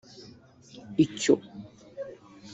Icyo 1.03 1.33